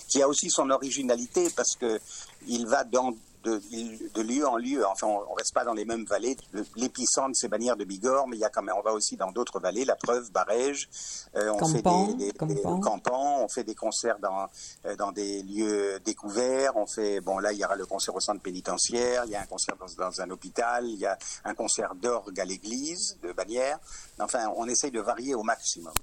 qui 0.07 0.21
a 0.21 0.27
aussi 0.27 0.51
son 0.51 0.69
originalité 0.69 1.49
parce 1.55 1.75
que 1.75 1.99
il 2.45 2.67
va 2.67 2.83
dans 2.83 3.15
de, 3.45 4.21
lieu 4.21 4.47
en 4.47 4.57
lieu. 4.57 4.85
Enfin, 4.85 5.07
on, 5.07 5.19
ne 5.19 5.37
reste 5.37 5.53
pas 5.53 5.63
dans 5.63 5.73
les 5.73 5.85
mêmes 5.85 6.05
vallées. 6.05 6.35
L'épicentre, 6.75 7.31
c'est 7.33 7.47
Bannière 7.47 7.77
de 7.77 7.85
Bigorre, 7.85 8.27
mais 8.27 8.37
il 8.37 8.39
y 8.39 8.45
a 8.45 8.49
quand 8.49 8.63
même, 8.63 8.75
on 8.77 8.81
va 8.81 8.93
aussi 8.93 9.15
dans 9.15 9.31
d'autres 9.31 9.59
vallées, 9.59 9.85
la 9.85 9.95
preuve, 9.95 10.31
Barège. 10.31 10.89
Euh, 11.35 11.51
on 11.53 11.65
fait 11.67 11.81
des, 12.15 12.61
campans, 12.81 13.43
on 13.43 13.47
fait 13.47 13.63
des 13.63 13.75
concerts 13.75 14.19
dans, 14.19 14.47
euh, 14.85 14.95
dans 14.95 15.11
des 15.11 15.43
lieux 15.43 15.99
découverts. 16.03 16.75
On 16.75 16.87
fait, 16.87 17.21
bon, 17.21 17.37
là, 17.39 17.53
il 17.53 17.59
y 17.59 17.65
aura 17.65 17.75
le 17.75 17.85
concert 17.85 18.15
au 18.15 18.19
centre 18.19 18.41
pénitentiaire, 18.41 19.23
il 19.25 19.31
y 19.31 19.35
a 19.35 19.41
un 19.41 19.45
concert 19.45 19.75
dans, 19.77 20.21
un 20.21 20.29
hôpital, 20.29 20.87
il 20.87 20.99
y 20.99 21.05
a 21.05 21.17
un 21.43 21.53
concert 21.53 21.93
d'orgue 21.95 22.39
à 22.39 22.45
l'église 22.45 23.17
de 23.21 23.31
Bannière. 23.31 23.79
Enfin, 24.19 24.51
on 24.55 24.67
essaye 24.67 24.91
de 24.91 25.01
varier 25.01 25.35
au 25.35 25.43
maximum. 25.43 25.93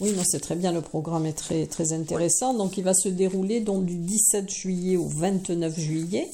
Oui, 0.00 0.16
c'est 0.24 0.40
très 0.40 0.56
bien. 0.56 0.72
Le 0.72 0.80
programme 0.80 1.26
est 1.26 1.36
très, 1.36 1.66
très 1.66 1.92
intéressant. 1.92 2.54
Donc, 2.54 2.78
il 2.78 2.84
va 2.84 2.94
se 2.94 3.10
dérouler 3.10 3.60
donc, 3.60 3.84
du 3.84 3.96
17 3.96 4.48
juillet 4.48 4.96
au 4.96 5.06
29 5.06 5.78
juillet. 5.78 6.30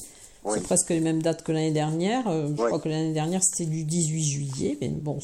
C'est 0.53 0.63
presque 0.63 0.89
les 0.89 0.99
mêmes 0.99 1.21
dates 1.21 1.43
que 1.43 1.51
l'année 1.51 1.71
dernière. 1.71 2.27
Euh, 2.27 2.47
je 2.49 2.63
crois 2.63 2.79
que 2.79 2.89
l'année 2.89 3.13
dernière, 3.13 3.41
c'était 3.43 3.69
du 3.69 3.83
18 3.83 4.23
juillet. 4.23 4.77
Mais 4.81 4.89
bon, 4.89 5.19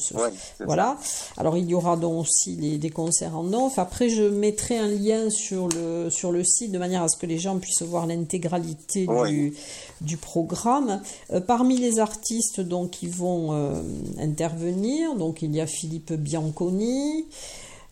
voilà. 0.59 0.97
Alors, 1.37 1.57
il 1.57 1.65
y 1.69 1.73
aura 1.73 1.97
donc 1.97 2.21
aussi 2.21 2.55
des 2.77 2.89
concerts 2.89 3.37
en 3.37 3.51
off. 3.53 3.79
Après, 3.79 4.09
je 4.09 4.23
mettrai 4.23 4.77
un 4.77 4.87
lien 4.87 5.29
sur 5.29 5.67
le, 5.69 6.09
sur 6.09 6.31
le 6.31 6.43
site 6.43 6.71
de 6.71 6.77
manière 6.77 7.03
à 7.03 7.09
ce 7.09 7.17
que 7.17 7.25
les 7.25 7.37
gens 7.37 7.57
puissent 7.57 7.81
voir 7.81 8.05
l'intégralité 8.05 9.07
du, 9.07 9.53
du 10.01 10.17
programme. 10.17 11.01
Euh, 11.31 11.39
parmi 11.39 11.77
les 11.77 11.99
artistes 11.99 12.61
donc, 12.61 12.91
qui 12.91 13.07
vont 13.07 13.53
euh, 13.53 13.81
intervenir, 14.19 15.15
donc, 15.15 15.41
il 15.41 15.55
y 15.55 15.61
a 15.61 15.67
Philippe 15.67 16.13
Bianconi. 16.13 17.25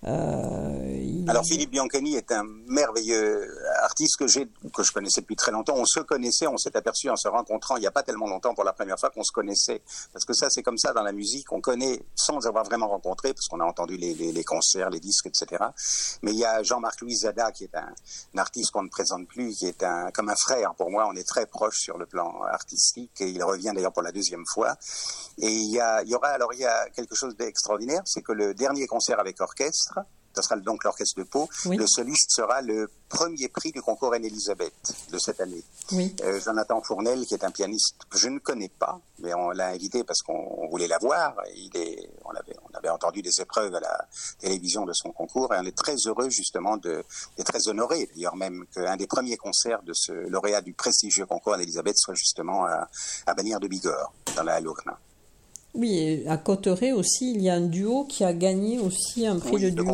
Euh, 0.08 1.26
Alors 1.28 1.46
Philippe 1.46 1.70
Biancani 1.70 2.16
est 2.16 2.32
un 2.32 2.44
merveilleux 2.68 3.48
artiste 3.82 4.18
que 4.18 4.26
que 4.26 4.84
je 4.84 4.92
connaissais 4.92 5.22
depuis 5.22 5.36
très 5.36 5.52
longtemps. 5.52 5.74
On 5.76 5.86
se 5.86 6.00
connaissait, 6.00 6.48
on 6.48 6.58
s'est 6.58 6.76
aperçu 6.76 7.10
en 7.10 7.16
se 7.16 7.28
rencontrant 7.28 7.78
il 7.78 7.82
n'y 7.82 7.88
a 7.88 7.92
pas 7.92 8.04
tellement 8.04 8.28
longtemps 8.28 8.54
pour 8.54 8.64
la 8.64 8.74
première 8.74 9.00
fois 9.00 9.10
qu'on 9.10 9.24
se 9.24 9.32
connaissait. 9.32 9.82
Parce 10.14 10.26
que 10.26 10.34
ça, 10.34 10.50
c'est 10.50 10.64
comme 10.64 10.78
ça 10.78 10.94
dans 10.94 11.04
la 11.04 11.12
musique, 11.12 11.52
on 11.52 11.62
connaît 11.62 12.02
sans 12.16 12.46
avoir 12.48 12.64
vraiment 12.64 12.88
rencontré, 12.88 13.34
parce 13.34 13.48
qu'on 13.48 13.60
a 13.60 13.66
entendu 13.66 13.98
les, 13.98 14.14
les, 14.14 14.44
concerts, 14.44 14.90
les 14.90 15.00
disques, 15.00 15.28
etc. 15.28 15.64
Mais 16.22 16.32
il 16.32 16.40
y 16.40 16.46
a 16.46 16.64
Jean-Marc 16.64 17.02
Louis 17.02 17.16
Zada 17.16 17.52
qui 17.52 17.66
est 17.66 17.76
un, 17.76 17.94
artiste 18.38 18.72
qu'on 18.72 18.84
ne 18.84 18.90
présente 18.90 19.28
plus, 19.28 19.56
qui 19.56 19.68
est 19.68 19.84
un, 19.84 20.12
comme 20.12 20.30
un 20.30 20.36
frère 20.36 20.74
pour 20.76 20.90
moi. 20.90 21.08
On 21.08 21.16
est 21.16 21.28
très 21.28 21.46
proche 21.46 21.80
sur 21.80 21.98
le 21.98 22.06
plan 22.06 22.42
artistique 22.44 23.20
et 23.22 23.30
il 23.30 23.44
revient 23.44 23.72
d'ailleurs 23.74 23.94
pour 23.94 24.04
la 24.04 24.12
deuxième 24.12 24.46
fois. 24.46 24.76
Et 25.38 25.50
il 25.50 25.72
y, 25.72 25.80
a, 25.80 26.02
il 26.04 26.10
y 26.10 26.16
aura 26.16 26.30
alors 26.30 26.54
il 26.54 26.60
y 26.60 26.66
a 26.66 26.90
quelque 26.90 27.16
chose 27.16 27.36
d'extraordinaire, 27.36 28.02
c'est 28.06 28.22
que 28.22 28.32
le 28.32 28.54
dernier 28.54 28.88
concert 28.88 29.20
avec 29.20 29.40
orchestre 29.42 30.00
ce 30.36 30.42
sera 30.42 30.56
donc 30.58 30.84
l'orchestre 30.84 31.18
de 31.20 31.24
Pau. 31.24 31.50
Le 31.66 31.86
soliste 31.88 32.32
sera 32.32 32.62
le 32.62 32.90
premier 33.10 33.50
prix 33.50 33.72
du 33.72 33.82
concours 33.82 34.14
Anne-Elisabeth 34.14 34.74
de 35.12 35.18
cette 35.18 35.42
année. 35.42 35.64
Euh, 36.24 36.40
Jonathan 36.40 36.82
Fournel, 36.82 37.26
qui 37.26 37.34
est 37.34 37.44
un 37.44 37.52
pianiste 37.52 37.98
que 38.10 38.18
je 38.18 38.30
ne 38.30 38.40
connais 38.40 38.70
pas, 38.70 39.00
mais 39.20 39.34
on 39.34 39.50
l'a 39.50 39.68
invité 39.68 40.04
parce 40.04 40.22
qu'on 40.22 40.68
voulait 40.70 40.88
la 40.88 40.98
voir. 41.00 41.36
Il 41.56 41.76
est, 41.76 42.10
on, 42.24 42.32
avait, 42.32 42.56
on 42.72 42.78
avait 42.78 42.90
entendu 42.90 43.22
des 43.22 43.42
épreuves 43.42 43.76
à 43.76 43.80
la 43.80 44.08
télévision 44.40 44.86
de 44.86 44.94
son 44.94 45.12
concours 45.12 45.54
et 45.54 45.58
on 45.60 45.66
est 45.66 45.78
très 45.78 45.96
heureux 46.06 46.30
justement 46.30 46.78
de, 46.78 47.04
et 47.38 47.44
très 47.44 47.68
honoré 47.68 48.10
d'ailleurs 48.14 48.36
même 48.36 48.66
qu'un 48.74 48.96
des 48.96 49.08
premiers 49.08 49.38
concerts 49.38 49.84
de 49.84 49.94
ce 49.94 50.12
lauréat 50.12 50.62
du 50.62 50.74
prestigieux 50.74 51.26
concours 51.26 51.54
Anne-Elisabeth 51.54 51.98
soit 51.98 52.16
justement 52.16 52.66
à, 52.66 52.90
à 53.26 53.34
Bagnères 53.34 53.60
de 53.60 53.68
Bigorre, 53.68 54.14
dans 54.36 54.44
la 54.44 54.60
Lourdes. 54.60 54.82
Oui, 55.74 56.26
à 56.28 56.38
Cotteret 56.38 56.92
aussi, 56.92 57.34
il 57.34 57.42
y 57.42 57.50
a 57.50 57.54
un 57.54 57.62
duo 57.62 58.04
qui 58.04 58.26
a 58.26 58.34
gagné 58.34 58.78
aussi 58.80 59.26
un 59.26 59.40
prix 59.40 59.58
de 59.58 59.70
duo. 59.70 59.86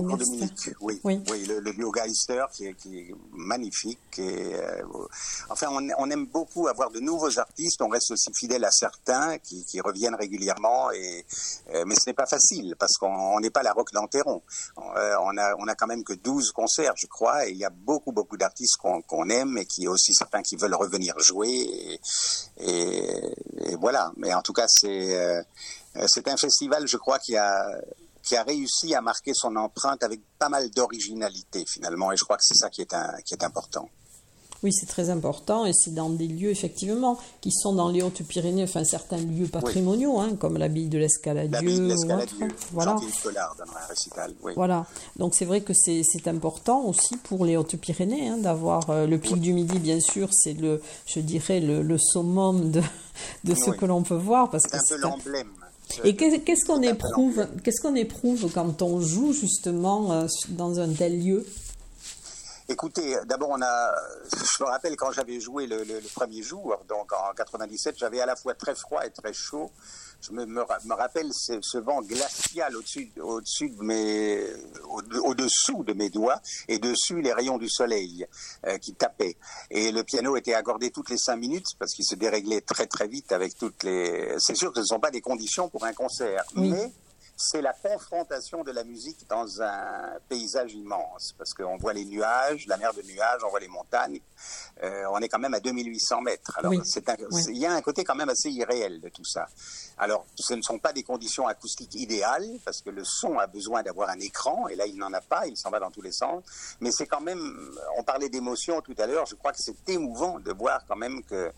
Oui, 0.81 0.99
oui. 1.03 1.21
oui 1.29 1.45
le, 1.45 1.71
duo 1.73 1.91
Geister 1.91 2.45
qui 2.51 2.65
est, 2.65 2.73
qui 2.73 2.97
est 2.97 3.15
magnifique. 3.31 3.99
Et, 4.17 4.55
euh, 4.55 4.81
enfin, 5.49 5.67
on, 5.71 5.87
on, 5.99 6.09
aime 6.09 6.25
beaucoup 6.25 6.67
avoir 6.67 6.89
de 6.89 6.99
nouveaux 6.99 7.37
artistes. 7.37 7.79
On 7.83 7.89
reste 7.89 8.09
aussi 8.09 8.31
fidèle 8.33 8.65
à 8.65 8.71
certains 8.71 9.37
qui, 9.37 9.63
qui 9.65 9.79
reviennent 9.79 10.15
régulièrement. 10.15 10.91
Et, 10.93 11.25
euh, 11.75 11.83
mais 11.85 11.93
ce 11.93 12.09
n'est 12.09 12.15
pas 12.15 12.25
facile 12.25 12.75
parce 12.79 12.97
qu'on 12.97 13.39
n'est 13.39 13.51
pas 13.51 13.61
la 13.61 13.73
rock 13.73 13.91
d'Anteron. 13.93 14.41
Euh, 14.79 15.15
on, 15.21 15.37
a, 15.37 15.55
on 15.59 15.67
a 15.67 15.75
quand 15.75 15.87
même 15.87 16.03
que 16.03 16.13
12 16.13 16.53
concerts, 16.53 16.93
je 16.95 17.05
crois. 17.05 17.47
Et 17.47 17.51
il 17.51 17.57
y 17.57 17.65
a 17.65 17.69
beaucoup, 17.69 18.11
beaucoup 18.11 18.37
d'artistes 18.37 18.77
qu'on 18.77 19.29
aime 19.29 19.59
et 19.59 19.65
qui 19.65 19.87
aussi 19.87 20.15
certains 20.15 20.41
qui 20.41 20.55
veulent 20.55 20.73
revenir 20.73 21.19
jouer. 21.19 21.49
Et, 21.49 21.99
et, 22.61 23.75
voilà. 23.79 24.11
Mais 24.17 24.33
en 24.33 24.41
tout 24.41 24.53
cas, 24.53 24.65
c'est 24.67 25.45
c'est 26.07 26.27
un 26.27 26.37
festival, 26.37 26.87
je 26.87 26.97
crois, 26.97 27.19
qui 27.19 27.35
a 27.35 27.65
qui 28.27 28.35
a 28.35 28.43
réussi 28.43 28.93
à 28.93 28.99
marquer 28.99 29.31
son 29.33 29.55
empreinte 29.55 30.03
avec 30.03 30.19
pas 30.37 30.49
mal 30.49 30.69
d'originalité 30.71 31.63
finalement, 31.65 32.11
et 32.11 32.17
je 32.17 32.25
crois 32.25 32.35
que 32.35 32.43
c'est 32.43 32.57
ça 32.57 32.69
qui 32.69 32.81
est 32.81 32.93
un, 32.93 33.15
qui 33.25 33.33
est 33.33 33.43
important. 33.43 33.89
Oui, 34.63 34.71
c'est 34.73 34.87
très 34.87 35.09
important 35.09 35.65
et 35.65 35.71
c'est 35.73 35.93
dans 35.93 36.09
des 36.09 36.27
lieux 36.27 36.49
effectivement 36.49 37.17
qui 37.41 37.51
sont 37.51 37.73
dans 37.73 37.89
les 37.89 38.01
Hautes-Pyrénées, 38.01 38.63
enfin 38.63 38.83
certains 38.83 39.17
lieux 39.17 39.47
patrimoniaux, 39.47 40.19
hein, 40.19 40.35
comme 40.39 40.57
l'abbaye 40.57 40.87
de 40.87 40.97
l'Escaladieu 40.97 41.87
ou 41.95 42.11
autre. 42.11 42.35
Voilà. 42.71 42.95
un 42.95 43.87
récital. 43.87 44.33
Voilà. 44.55 44.85
Donc 45.17 45.35
c'est 45.35 45.45
vrai 45.45 45.61
que 45.61 45.73
c'est 45.75 46.27
important 46.27 46.85
aussi 46.85 47.17
pour 47.17 47.45
les 47.45 47.55
Hautes-Pyrénées 47.55 48.29
hein, 48.29 48.37
d'avoir 48.37 48.89
euh, 48.89 49.05
le 49.05 49.17
pic 49.17 49.39
du 49.39 49.53
Midi, 49.53 49.79
bien 49.79 49.99
sûr, 49.99 50.29
c'est 50.31 50.53
le, 50.53 50.81
je 51.05 51.19
dirais 51.19 51.59
le, 51.59 51.81
le 51.81 51.97
summum 51.97 52.71
de, 52.71 52.81
de 53.43 53.55
ce 53.55 53.71
que 53.71 53.85
l'on 53.85 54.01
peut 54.03 54.15
voir 54.15 54.49
parce 54.49 54.63
c'est 54.69 54.95
un 54.95 54.97
peu 54.97 55.01
l'emblème. 55.01 55.47
Et 56.03 56.15
qu'est-ce 56.15 56.65
qu'on 56.65 56.81
éprouve, 56.81 57.47
qu'est-ce 57.63 57.81
qu'on 57.81 57.95
éprouve 57.95 58.51
quand 58.51 58.81
on 58.81 58.99
joue 58.99 59.33
justement 59.33 60.11
euh, 60.11 60.27
dans 60.49 60.79
un 60.79 60.89
tel 60.89 61.23
lieu? 61.23 61.45
Écoutez, 62.69 63.15
d'abord, 63.25 63.51
on 63.51 63.61
a, 63.61 63.95
je 64.29 64.61
me 64.61 64.67
rappelle 64.67 64.97
quand 64.97 65.13
j'avais 65.13 65.39
joué 65.39 65.67
le, 65.67 65.85
premier 66.13 66.41
jour, 66.41 66.77
donc 66.89 67.13
en 67.13 67.33
97, 67.33 67.95
j'avais 67.97 68.19
à 68.19 68.25
la 68.25 68.35
fois 68.35 68.55
très 68.55 68.75
froid 68.75 69.05
et 69.05 69.09
très 69.09 69.31
chaud. 69.31 69.71
Je 70.19 70.33
me, 70.33 70.45
me, 70.45 70.93
rappelle 70.93 71.29
ce, 71.31 71.77
vent 71.77 72.01
glacial 72.01 72.75
au-dessus, 72.75 73.09
au-dessus 73.21 73.69
de 73.69 73.83
mes, 73.83 74.43
au-dessous 75.23 75.85
de 75.85 75.93
mes 75.93 76.09
doigts 76.09 76.41
et 76.67 76.77
dessus 76.77 77.21
les 77.21 77.31
rayons 77.31 77.57
du 77.57 77.69
soleil 77.69 78.25
euh, 78.65 78.77
qui 78.79 78.93
tapaient. 78.93 79.37
Et 79.71 79.93
le 79.93 80.03
piano 80.03 80.35
était 80.35 80.55
accordé 80.55 80.91
toutes 80.91 81.09
les 81.09 81.17
cinq 81.17 81.37
minutes 81.37 81.67
parce 81.79 81.93
qu'il 81.93 82.05
se 82.05 82.15
déréglait 82.15 82.61
très 82.61 82.87
très 82.87 83.07
vite 83.07 83.31
avec 83.31 83.55
toutes 83.55 83.83
les. 83.83 84.35
C'est 84.39 84.55
sûr 84.55 84.71
que 84.71 84.77
ce 84.77 84.81
ne 84.81 84.87
sont 84.87 84.99
pas 84.99 85.11
des 85.11 85.21
conditions 85.21 85.69
pour 85.69 85.85
un 85.85 85.93
concert, 85.93 86.43
mais 86.55 86.91
c'est 87.39 87.61
la 87.61 87.71
confrontation 87.71 88.63
de 88.63 88.71
la 88.71 88.83
musique 88.83 89.27
dans 89.29 89.61
un 89.61 90.17
paysage 90.27 90.73
immense, 90.73 91.35
parce 91.37 91.53
qu'on 91.53 91.77
voit 91.77 91.93
les 91.93 92.03
nuages, 92.03 92.65
la 92.65 92.77
mer 92.77 92.91
de 92.95 93.03
nuages, 93.03 93.41
on 93.45 93.49
voit 93.49 93.59
les 93.59 93.67
montagnes, 93.67 94.19
euh, 94.83 95.03
on 95.11 95.19
est 95.19 95.29
quand 95.29 95.37
même 95.37 95.53
à 95.53 95.59
2800 95.59 96.21
mètres. 96.21 96.57
Alors, 96.57 96.73
il 96.73 97.57
y 97.57 97.65
a 97.67 97.71
un 97.71 97.81
côté 97.81 98.03
quand 98.03 98.15
même 98.15 98.29
assez 98.29 98.49
irréel 98.49 98.99
de 99.01 99.09
tout 99.09 99.23
ça. 99.23 99.47
Alors, 99.99 100.25
ce 100.33 100.55
ne 100.55 100.63
sont 100.63 100.79
pas 100.79 100.93
des 100.93 101.03
conditions 101.03 101.47
acoustiques 101.47 101.93
idéales, 101.93 102.57
parce 102.65 102.81
que 102.81 102.89
le 102.89 103.03
son 103.03 103.37
a 103.37 103.45
besoin 103.45 103.83
d'avoir 103.83 104.09
un 104.09 104.19
écran, 104.19 104.67
et 104.67 104.75
là, 104.75 104.87
il 104.87 104.97
n'en 104.97 105.13
a 105.13 105.21
pas, 105.21 105.45
il 105.45 105.55
s'en 105.55 105.69
va 105.69 105.79
dans 105.79 105.91
tous 105.91 106.01
les 106.01 106.11
sens, 106.11 106.43
mais 106.81 106.89
c'est 106.89 107.05
quand 107.05 107.21
même, 107.21 107.71
on 107.99 108.03
parlait 108.03 108.29
d'émotion 108.29 108.81
tout 108.81 108.95
à 108.97 109.05
l'heure, 109.05 109.27
je 109.27 109.35
crois 109.35 109.51
que 109.51 109.61
c'est 109.61 109.87
émouvant 109.89 110.39
de 110.39 110.51
voir 110.53 110.83
quand 110.87 110.95
même 110.95 111.21
que 111.23 111.51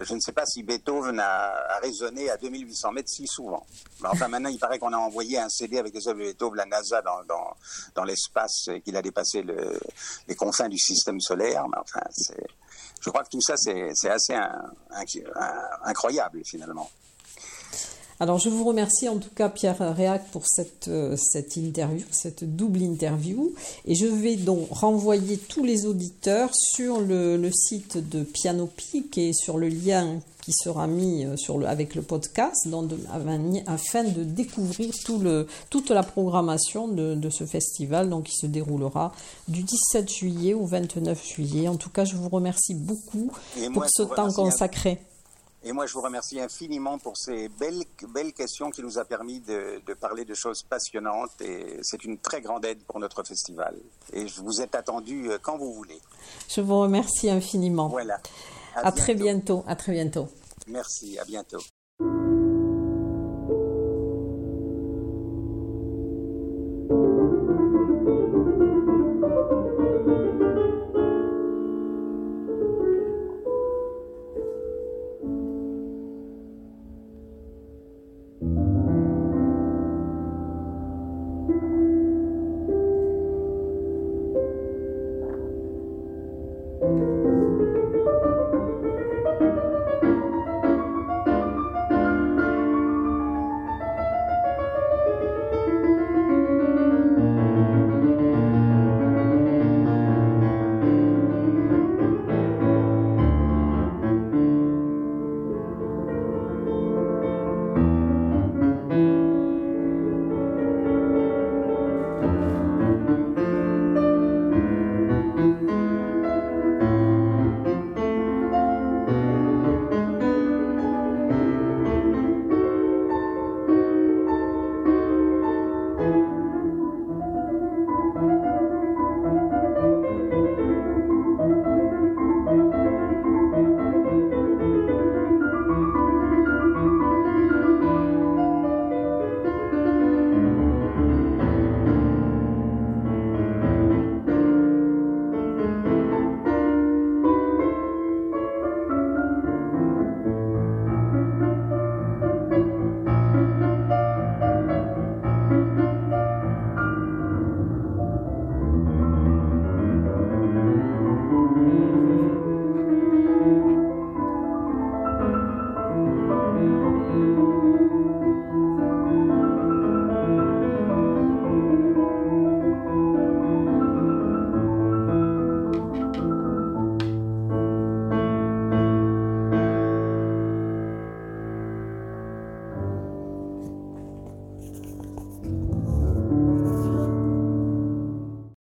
je 0.00 0.14
ne 0.14 0.20
sais 0.20 0.32
pas 0.32 0.46
si 0.46 0.62
Beethoven 0.62 1.20
a, 1.20 1.78
résonné 1.82 2.30
à 2.30 2.36
2800 2.36 2.92
mètres 2.92 3.10
si 3.10 3.26
souvent. 3.26 3.66
enfin, 4.04 4.28
maintenant, 4.28 4.48
il 4.48 4.58
paraît 4.58 4.78
qu'on 4.78 4.92
a 4.92 4.96
envoyé 4.96 5.38
un 5.38 5.48
CD 5.48 5.78
avec 5.78 5.92
des 5.92 6.08
œuvres 6.08 6.20
de 6.20 6.24
Beethoven, 6.24 6.56
la 6.56 6.66
NASA, 6.66 7.02
dans, 7.02 7.22
dans, 7.24 7.54
dans 7.94 8.04
l'espace, 8.04 8.70
qu'il 8.84 8.96
a 8.96 9.02
dépassé 9.02 9.42
le, 9.42 9.78
les 10.28 10.34
confins 10.34 10.68
du 10.68 10.78
système 10.78 11.20
solaire. 11.20 11.66
Mais 11.68 11.78
enfin, 11.78 12.00
je 13.00 13.10
crois 13.10 13.24
que 13.24 13.30
tout 13.30 13.40
ça, 13.40 13.56
c'est 13.56 14.10
assez 14.10 14.34
incroyable, 15.84 16.42
finalement. 16.44 16.90
Alors 18.22 18.38
je 18.38 18.48
vous 18.48 18.62
remercie 18.62 19.08
en 19.08 19.16
tout 19.16 19.34
cas 19.34 19.48
Pierre 19.48 19.96
Réac 19.96 20.30
pour 20.30 20.44
cette, 20.46 20.86
euh, 20.86 21.16
cette 21.16 21.56
interview, 21.56 22.06
cette 22.12 22.44
double 22.44 22.80
interview. 22.80 23.52
Et 23.84 23.96
je 23.96 24.06
vais 24.06 24.36
donc 24.36 24.68
renvoyer 24.70 25.36
tous 25.38 25.64
les 25.64 25.86
auditeurs 25.86 26.50
sur 26.54 27.00
le, 27.00 27.50
site 27.50 27.98
de 27.98 28.22
Pianopi 28.22 29.04
et 29.16 29.32
sur 29.32 29.58
le 29.58 29.66
lien 29.66 30.20
qui 30.40 30.52
sera 30.52 30.86
mis 30.86 31.26
euh, 31.26 31.36
sur 31.36 31.58
le, 31.58 31.66
avec 31.66 31.96
le 31.96 32.02
podcast 32.02 32.68
afin 33.66 34.04
de 34.04 34.22
découvrir 34.22 34.94
tout 35.04 35.18
le, 35.18 35.48
toute 35.68 35.90
la 35.90 36.04
programmation 36.04 36.86
de, 36.86 37.16
de, 37.16 37.28
ce 37.28 37.44
festival 37.44 38.08
donc, 38.08 38.26
qui 38.26 38.36
se 38.36 38.46
déroulera 38.46 39.12
du 39.48 39.64
17 39.64 40.08
juillet 40.08 40.54
au 40.54 40.64
29 40.64 41.26
juillet. 41.26 41.66
En 41.66 41.74
tout 41.74 41.90
cas, 41.90 42.04
je 42.04 42.14
vous 42.14 42.28
remercie 42.28 42.76
beaucoup 42.76 43.32
pour 43.74 43.84
ce 43.88 44.04
temps 44.04 44.30
consacré. 44.30 45.00
Et 45.64 45.72
moi, 45.72 45.86
je 45.86 45.92
vous 45.92 46.00
remercie 46.00 46.40
infiniment 46.40 46.98
pour 46.98 47.16
ces 47.16 47.48
belles, 47.48 47.84
belles 48.08 48.32
questions 48.32 48.70
qui 48.70 48.82
nous 48.82 48.98
a 48.98 49.04
permis 49.04 49.40
de, 49.40 49.80
de 49.86 49.94
parler 49.94 50.24
de 50.24 50.34
choses 50.34 50.62
passionnantes. 50.62 51.40
Et 51.40 51.78
c'est 51.82 52.04
une 52.04 52.18
très 52.18 52.40
grande 52.40 52.64
aide 52.64 52.82
pour 52.84 52.98
notre 52.98 53.22
festival. 53.22 53.76
Et 54.12 54.26
je 54.26 54.40
vous 54.40 54.60
êtes 54.60 54.74
attendu 54.74 55.30
euh, 55.30 55.38
quand 55.40 55.56
vous 55.58 55.72
voulez. 55.72 56.00
Je 56.48 56.60
vous 56.60 56.80
remercie 56.80 57.30
infiniment. 57.30 57.88
Voilà. 57.88 58.20
À, 58.74 58.90
très 58.90 59.14
bientôt. 59.14 59.64
À 59.66 59.76
très 59.76 59.92
bientôt. 59.92 60.28
Merci. 60.66 61.18
À 61.18 61.24
bientôt. 61.24 61.60